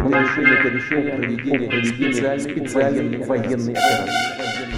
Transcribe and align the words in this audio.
Принято 0.00 0.68
решение, 0.68 0.70
решение 0.70 1.12
проведения 1.16 1.84
специальной, 1.84 2.40
специальной 2.40 3.24
военной 3.24 3.72
операции. 3.72 4.69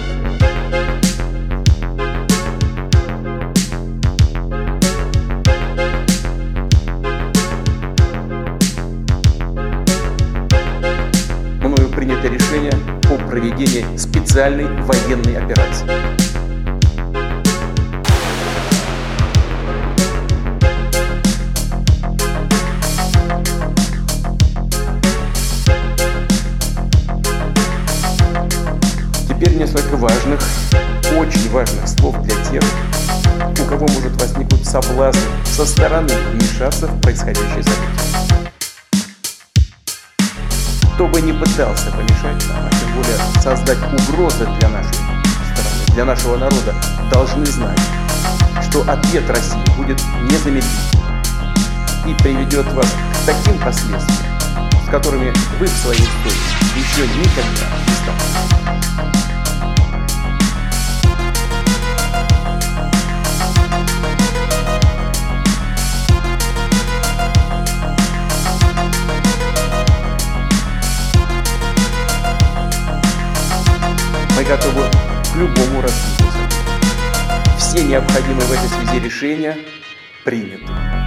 О 13.33 13.35
проведении 13.35 13.97
специальной 13.97 14.67
военной 14.83 15.37
операции. 15.37 15.87
Теперь 29.27 29.55
несколько 29.55 29.97
важных, 29.97 30.39
очень 31.17 31.49
важных 31.49 31.87
слов 31.87 32.15
для 32.21 32.35
тех, 32.51 32.63
у 33.59 33.65
кого 33.65 33.87
может 33.87 34.21
возникнуть 34.21 34.63
соблазн 34.63 35.17
со 35.45 35.65
стороны 35.65 36.13
вмешаться 36.33 36.85
в 36.85 37.01
происходящее 37.01 37.63
событие. 37.63 38.12
Не 41.23 41.31
пытался 41.33 41.89
помешать 41.91 42.47
нам, 42.49 42.65
а 42.65 42.69
тем 42.69 42.93
более 42.95 43.17
создать 43.41 43.77
угрозы 43.93 44.45
для 44.59 44.69
нашей 44.69 44.93
страны, 44.93 45.85
для 45.93 46.05
нашего 46.05 46.37
народа, 46.37 46.75
должны 47.09 47.45
знать, 47.45 47.79
что 48.69 48.81
ответ 48.81 49.29
России 49.29 49.63
будет 49.77 50.01
незамедлительным 50.29 51.21
и 52.05 52.13
приведет 52.15 52.71
вас 52.73 52.87
к 52.87 53.25
таким 53.25 53.57
последствиям, 53.59 54.33
с 54.85 54.89
которыми 54.89 55.33
вы 55.59 55.65
в 55.65 55.77
своей 55.77 56.01
истории 56.01 56.53
еще 56.75 57.07
никогда 57.07 57.67
не 57.87 57.93
столкнулись. 57.93 59.32
Готовы 74.55 74.83
к 74.83 75.35
любому 75.35 75.81
развитию. 75.81 76.27
Все 77.57 77.83
необходимые 77.83 78.45
в 78.45 78.51
этой 78.51 78.67
связи 78.67 78.99
решения 78.99 79.57
приняты. 80.23 81.02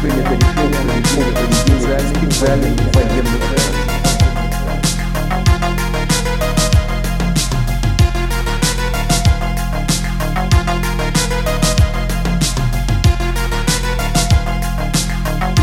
Принято 0.00 0.34
решение 0.34 0.78
о 0.78 0.84
проведении 0.84 1.56
специальной 2.14 2.70
военной 2.92 3.36
операции. 3.36 3.86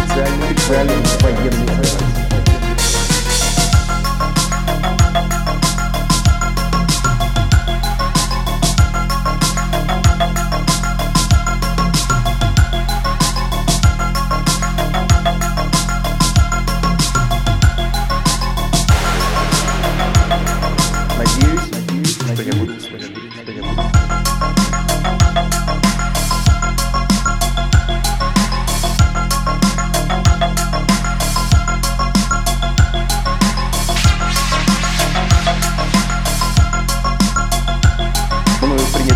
Специальной, 0.06 0.56
специальной 0.56 0.96
военной 1.22 2.23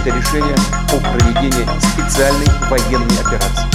принято 0.07 0.18
решение 0.18 0.56
о 0.91 1.00
проведении 1.00 1.68
специальной 1.79 2.47
военной 2.69 3.19
операции. 3.19 3.68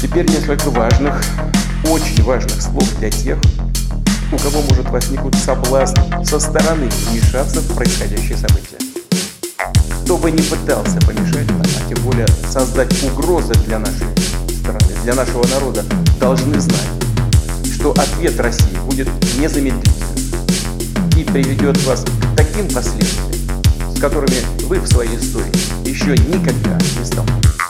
Теперь 0.00 0.28
несколько 0.28 0.70
важных, 0.70 1.22
очень 1.84 2.22
важных 2.22 2.60
слов 2.60 2.88
для 2.98 3.10
тех, 3.10 3.38
у 4.32 4.38
кого 4.38 4.62
может 4.62 4.88
возникнуть 4.90 5.34
соблазн 5.36 5.98
со 6.24 6.38
стороны 6.38 6.88
вмешаться 7.08 7.60
в 7.60 7.74
происходящее 7.74 8.36
событие. 8.36 8.78
Кто 10.04 10.18
бы 10.18 10.30
не 10.30 10.42
пытался 10.42 10.98
помешать 11.00 11.48
нам, 11.50 11.62
а 11.62 11.88
тем 11.88 12.02
более 12.04 12.26
создать 12.50 12.92
угрозы 13.04 13.54
для 13.66 13.78
нашей 13.78 14.06
для 15.02 15.14
нашего 15.14 15.46
народа, 15.48 15.84
должны 16.20 16.60
знать, 16.60 16.88
что 17.74 17.90
ответ 17.92 18.38
России 18.38 18.76
будет 18.86 19.08
незамедлительным 19.38 19.90
и 21.16 21.24
приведет 21.24 21.82
вас 21.84 22.04
к 22.04 22.36
таким 22.36 22.68
последствиям, 22.68 23.32
с 23.94 24.00
которыми 24.00 24.36
вы 24.66 24.78
в 24.78 24.86
своей 24.86 25.16
истории 25.16 25.52
еще 25.88 26.16
никогда 26.28 26.78
не 26.98 27.04
столкнулись. 27.04 27.61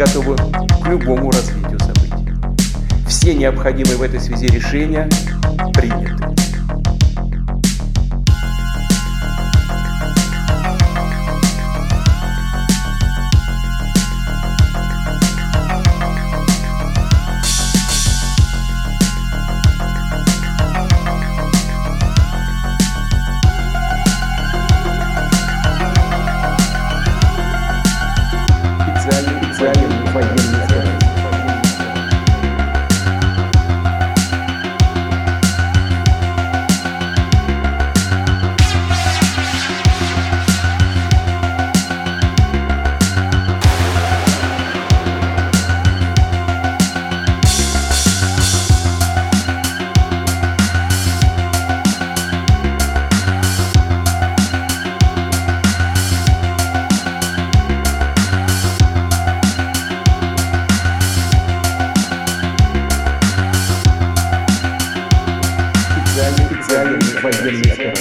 Готовы 0.00 0.34
к 0.34 0.88
любому 0.88 1.30
развитию 1.30 1.78
событий. 1.78 2.32
Все 3.06 3.34
необходимые 3.34 3.98
в 3.98 4.02
этой 4.02 4.18
связи 4.18 4.46
решения 4.46 5.06
приняты. 5.74 6.16
Военной 67.50 67.72
операции. 67.72 67.99